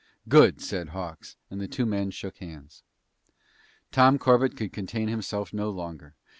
"Good!" 0.27 0.61
said 0.61 0.89
Hawks 0.97 1.37
and 1.51 1.61
the 1.61 1.67
two 1.67 1.85
men 1.85 2.09
shook 2.09 2.37
hands. 2.37 2.81
Tom 3.91 4.17
Corbett 4.17 4.57
could 4.57 4.73
contain 4.73 5.09
himself 5.09 5.53
no 5.53 5.69
longer. 5.69 6.15